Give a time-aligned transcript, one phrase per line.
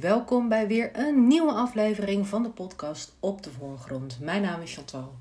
[0.00, 4.20] welkom bij weer een nieuwe aflevering van de podcast Op de Voorgrond.
[4.20, 5.14] Mijn naam is Chantal.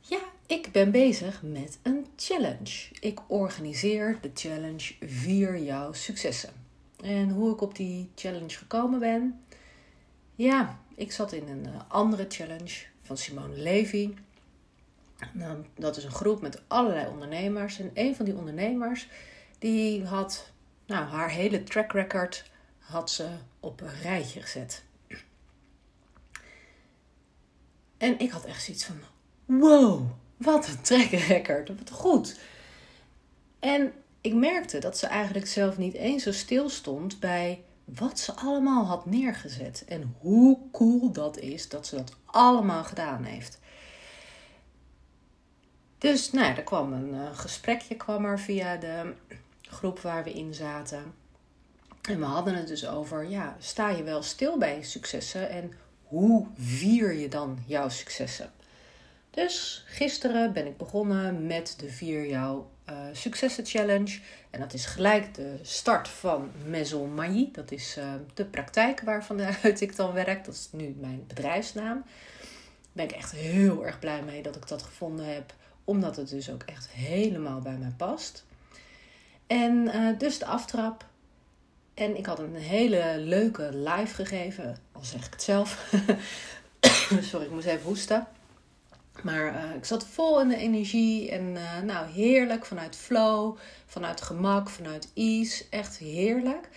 [0.00, 2.88] Ja, ik ben bezig met een challenge.
[3.00, 6.50] Ik organiseer de challenge Vier Jouw Successen.
[7.02, 9.40] En hoe ik op die challenge gekomen ben?
[10.34, 14.14] Ja, ik zat in een eh, andere challenge van Simone Levy.
[15.32, 17.80] Nou, dat is een groep met allerlei ondernemers.
[17.80, 19.08] En een van die ondernemers
[19.58, 20.50] die had
[20.86, 22.52] nou, haar hele track record
[22.94, 23.28] had ze
[23.60, 24.82] op een rijtje gezet.
[27.96, 28.96] En ik had echt zoiets van:
[29.44, 32.38] wow, wat een track record, wat goed.
[33.58, 38.32] En ik merkte dat ze eigenlijk zelf niet eens zo stil stond bij wat ze
[38.32, 39.84] allemaal had neergezet.
[39.88, 43.58] En hoe cool dat is dat ze dat allemaal gedaan heeft.
[45.98, 49.14] Dus nou, er kwam een uh, gesprekje kwam er via de
[49.62, 51.23] groep waar we in zaten.
[52.08, 56.46] En we hadden het dus over, ja, sta je wel stil bij successen en hoe
[56.56, 58.52] vier je dan jouw successen?
[59.30, 64.18] Dus gisteren ben ik begonnen met de Vier Jouw uh, Successen Challenge.
[64.50, 67.48] En dat is gelijk de start van Maison Mailly.
[67.52, 68.04] Dat is uh,
[68.34, 70.44] de praktijk waarvanuit ik dan werk.
[70.44, 72.02] Dat is nu mijn bedrijfsnaam.
[72.04, 72.46] Daar
[72.92, 75.54] ben ik echt heel erg blij mee dat ik dat gevonden heb.
[75.84, 78.44] Omdat het dus ook echt helemaal bij mij past.
[79.46, 81.04] En uh, dus de aftrap
[81.94, 85.94] en ik had een hele leuke live gegeven, al zeg ik het zelf.
[87.30, 88.26] Sorry, ik moest even hoesten.
[89.22, 93.56] Maar uh, ik zat vol in de energie en uh, nou heerlijk vanuit flow,
[93.86, 95.64] vanuit gemak, vanuit ease.
[95.70, 96.68] Echt heerlijk.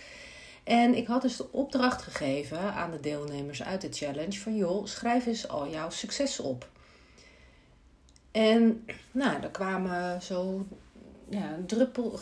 [0.64, 4.86] En ik had dus de opdracht gegeven aan de deelnemers uit de challenge van joh,
[4.86, 6.68] schrijf eens al jouw successen op.
[8.30, 10.66] En nou, er kwamen zo
[11.30, 12.18] ja, druppel,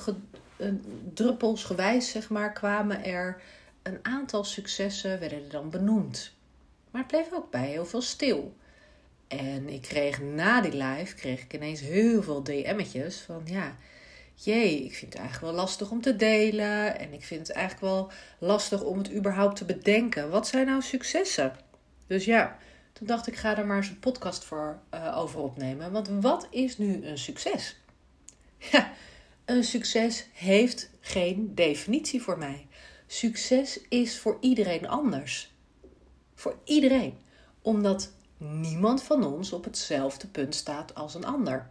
[1.14, 3.40] druppelsgewijs, zeg maar, kwamen er
[3.82, 6.34] een aantal successen, werden er dan benoemd.
[6.90, 8.56] Maar het bleef ook bij heel veel stil.
[9.28, 13.77] En ik kreeg na die live, kreeg ik ineens heel veel DM'tjes van ja,
[14.34, 16.98] jee, ik vind het eigenlijk wel lastig om te delen.
[16.98, 20.30] En ik vind het eigenlijk wel lastig om het überhaupt te bedenken.
[20.30, 21.52] Wat zijn nou successen?
[22.06, 22.58] Dus ja,
[22.92, 25.92] toen dacht ik, ga er maar eens een podcast voor uh, over opnemen.
[25.92, 27.77] Want wat is nu een succes?
[28.72, 28.92] Ja,
[29.56, 32.67] een succes heeft geen definitie voor mij.
[33.06, 35.55] Succes is voor iedereen anders.
[36.34, 37.18] Voor iedereen.
[37.62, 41.70] Omdat niemand van ons op hetzelfde punt staat als een ander.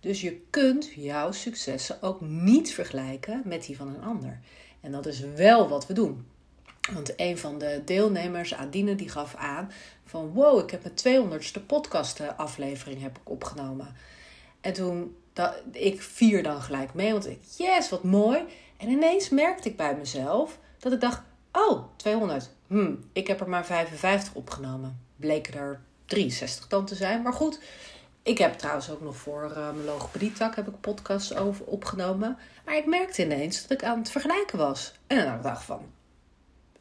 [0.00, 4.40] Dus je kunt jouw successen ook niet vergelijken met die van een ander.
[4.80, 6.26] En dat is wel wat we doen.
[6.92, 9.72] Want een van de deelnemers, Adine, die gaf aan
[10.04, 10.32] van...
[10.32, 13.94] wow, ik heb mijn 200ste podcast aflevering heb ik opgenomen.
[14.60, 18.40] En toen dat, ik vier dan gelijk mee, want ik, yes, wat mooi.
[18.76, 21.22] En ineens merkte ik bij mezelf dat ik dacht,
[21.52, 22.50] oh, 200.
[22.66, 25.00] Hm, ik heb er maar 55 opgenomen.
[25.16, 27.22] Bleken er 63 dan te zijn.
[27.22, 27.60] Maar goed,
[28.22, 32.38] ik heb trouwens ook nog voor uh, mijn logopedietak heb ik podcasts over opgenomen.
[32.64, 34.92] Maar ik merkte ineens dat ik aan het vergelijken was.
[35.06, 35.86] En dan dacht ik van,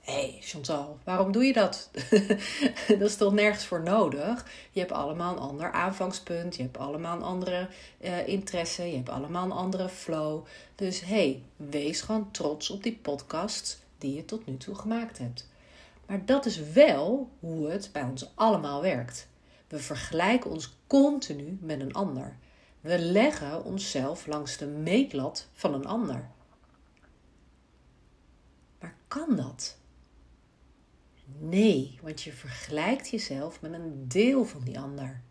[0.01, 1.89] Hé, hey, Chantal, waarom doe je dat?
[2.99, 4.45] dat is toch nergens voor nodig?
[4.71, 7.69] Je hebt allemaal een ander aanvangspunt, je hebt allemaal een andere
[7.99, 10.45] uh, interesse, je hebt allemaal een andere flow.
[10.75, 15.17] Dus hé, hey, wees gewoon trots op die podcast die je tot nu toe gemaakt
[15.17, 15.49] hebt.
[16.05, 19.27] Maar dat is wel hoe het bij ons allemaal werkt.
[19.67, 22.37] We vergelijken ons continu met een ander.
[22.79, 26.29] We leggen onszelf langs de meetlat van een ander.
[28.79, 29.79] Maar kan dat?
[31.43, 35.21] Nee, want je vergelijkt jezelf met een deel van die ander.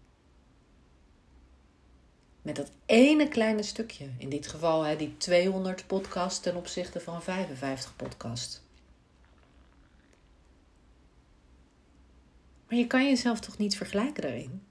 [2.42, 4.08] Met dat ene kleine stukje.
[4.18, 8.62] In dit geval hè, die 200 podcast ten opzichte van 55 podcast.
[12.68, 14.62] Maar je kan jezelf toch niet vergelijken daarin?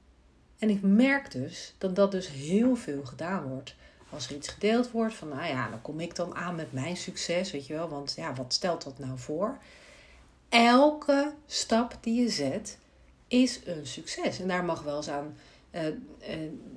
[0.57, 3.75] En ik merk dus dat dat dus heel veel gedaan wordt.
[4.09, 6.97] Als er iets gedeeld wordt van, nou ja, dan kom ik dan aan met mijn
[6.97, 7.89] succes, weet je wel.
[7.89, 9.57] Want ja, wat stelt dat nou voor?
[10.49, 12.77] Elke stap die je zet
[13.27, 14.39] is een succes.
[14.39, 15.37] En daar mag wel eens aan
[15.71, 15.93] uh, uh,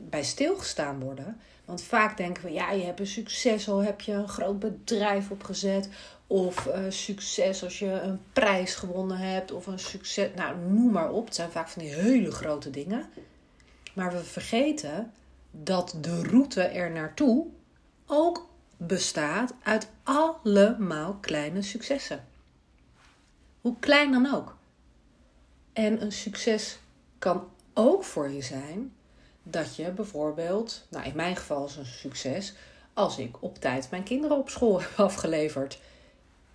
[0.08, 1.40] bij stilgestaan worden.
[1.64, 5.30] Want vaak denken we, ja, je hebt een succes al heb je een groot bedrijf
[5.30, 5.88] opgezet.
[6.26, 9.52] Of uh, succes als je een prijs gewonnen hebt.
[9.52, 11.24] Of een succes, nou noem maar op.
[11.24, 13.06] Het zijn vaak van die hele grote dingen.
[13.94, 15.12] Maar we vergeten
[15.50, 17.46] dat de route er naartoe
[18.06, 22.24] ook bestaat uit allemaal kleine successen.
[23.62, 24.56] Hoe klein dan ook.
[25.72, 26.78] En een succes
[27.18, 28.92] kan ook voor je zijn
[29.42, 32.54] dat je bijvoorbeeld, nou in mijn geval is een succes,
[32.92, 35.80] als ik op tijd mijn kinderen op school heb afgeleverd.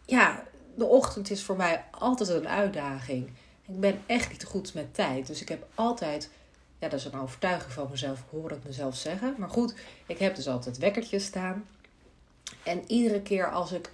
[0.06, 0.44] Ja,
[0.76, 3.32] de ochtend is voor mij altijd een uitdaging.
[3.68, 5.28] Ik ben echt niet goed met tijd.
[5.28, 6.30] Dus ik heb altijd,
[6.80, 9.36] ja, dat is een overtuiging van mezelf, ik hoor het mezelf zeggen.
[9.38, 9.76] Maar goed,
[10.06, 11.68] ik heb dus altijd wekkertjes staan.
[12.64, 13.92] En iedere keer als, ik,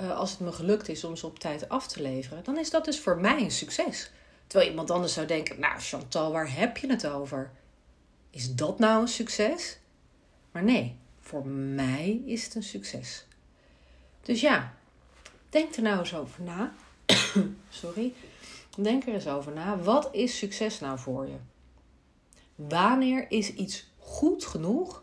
[0.00, 2.70] uh, als het me gelukt is om ze op tijd af te leveren, dan is
[2.70, 4.10] dat dus voor mij een succes.
[4.46, 7.50] Terwijl iemand anders zou denken: Nou, Chantal, waar heb je het over?
[8.30, 9.78] Is dat nou een succes?
[10.52, 13.26] Maar nee, voor mij is het een succes.
[14.22, 14.74] Dus ja,
[15.48, 16.74] denk er nou eens over na.
[17.68, 18.12] Sorry.
[18.76, 19.78] Denk er eens over na.
[19.78, 21.36] Wat is succes nou voor je?
[22.54, 25.02] Wanneer is iets goed genoeg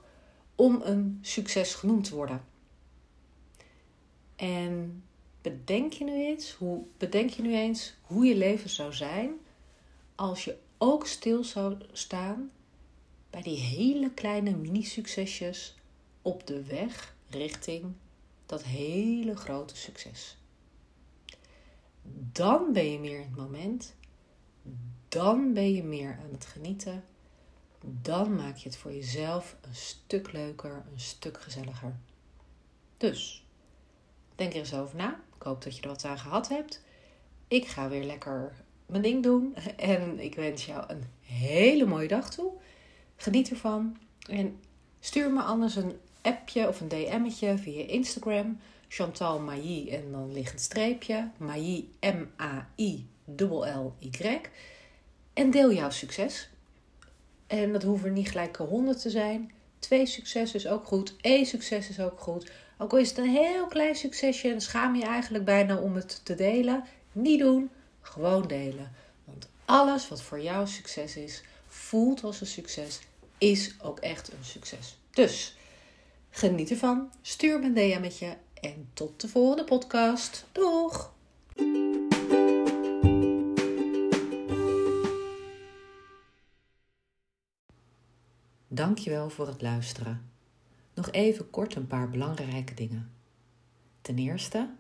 [0.56, 2.42] om een succes genoemd te worden?
[4.44, 5.04] En
[5.42, 9.34] bedenk je nu eens hoe, bedenk je nu eens hoe je leven zou zijn
[10.16, 12.52] als je ook stil zou staan
[13.30, 15.76] bij die hele kleine mini-succesjes
[16.22, 17.94] op de weg richting
[18.46, 20.38] dat hele grote succes.
[22.32, 23.96] Dan ben je meer in het moment.
[25.08, 27.04] Dan ben je meer aan het genieten.
[27.82, 31.96] Dan maak je het voor jezelf een stuk leuker, een stuk gezelliger.
[32.98, 33.43] Dus,
[34.36, 35.20] denk er eens over na.
[35.36, 36.84] Ik hoop dat je er wat aan gehad hebt.
[37.48, 38.54] Ik ga weer lekker
[38.86, 39.56] mijn ding doen.
[39.76, 42.52] En ik wens jou een hele mooie dag toe.
[43.16, 43.98] Geniet ervan.
[44.30, 44.60] En
[45.00, 48.60] stuur me anders een appje of een DM'tje via Instagram.
[48.88, 51.30] Chantal Mailly en dan ligt het streepje.
[51.38, 53.10] Mailly M-A-I-L-L-Y.
[55.34, 56.50] En deel jouw succes.
[57.48, 59.52] En dat hoeven niet gelijk honderd te zijn.
[59.80, 61.16] Twee successen is ook goed.
[61.22, 62.52] Eén succes is ook goed.
[62.84, 66.22] Ook al is het een heel klein succesje en schaam je eigenlijk bijna om het
[66.24, 66.84] te delen.
[67.12, 67.70] Niet doen,
[68.02, 68.92] gewoon delen.
[69.26, 73.00] Want alles wat voor jou succes is, voelt als een succes,
[73.38, 74.98] is ook echt een succes.
[75.12, 75.58] Dus
[76.30, 80.46] geniet ervan, stuur me een DM'tje en tot de volgende podcast.
[80.52, 81.14] Doeg!
[88.68, 90.33] Dankjewel voor het luisteren.
[90.94, 93.12] Nog even kort een paar belangrijke dingen.
[94.02, 94.74] Ten eerste,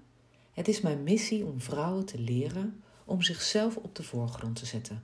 [0.51, 5.03] het is mijn missie om vrouwen te leren om zichzelf op de voorgrond te zetten.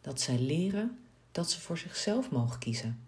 [0.00, 0.98] Dat zij leren
[1.32, 3.00] dat ze voor zichzelf mogen kiezen.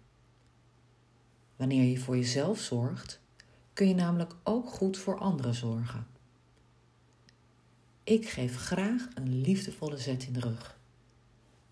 [1.55, 3.19] Wanneer je voor jezelf zorgt,
[3.73, 6.07] kun je namelijk ook goed voor anderen zorgen.
[8.03, 10.79] Ik geef graag een liefdevolle zet in de rug.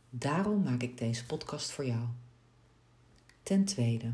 [0.10, 2.06] Daarom maak ik deze podcast voor jou.
[3.44, 4.14] Ten tweede,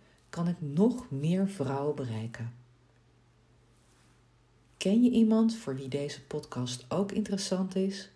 [0.31, 2.53] kan ik nog meer vrouwen bereiken.
[4.77, 8.09] Ken je iemand voor wie deze podcast ook interessant is?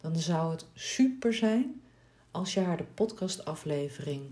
[0.00, 1.82] Dan zou het super zijn
[2.30, 4.22] als je haar de podcastaflevering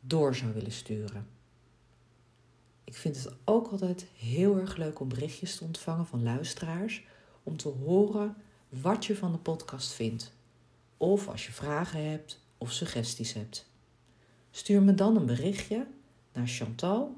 [0.00, 1.26] door zou willen sturen.
[2.84, 7.04] Ik vind het ook altijd heel erg leuk om berichtjes te ontvangen van luisteraars
[7.42, 8.36] om te horen
[8.68, 10.32] wat je van de podcast vindt.
[10.96, 13.68] Of als je vragen hebt of suggesties hebt.
[14.50, 15.86] Stuur me dan een berichtje
[16.32, 17.16] naar chantal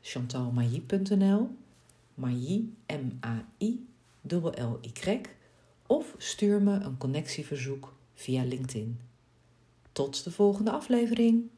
[0.00, 1.48] chantalmailly.nl
[2.14, 3.86] Mailly, M-A-I,
[4.28, 5.20] L-Y,
[5.86, 9.00] of stuur me een connectieverzoek via LinkedIn.
[9.92, 11.48] Tot de volgende aflevering.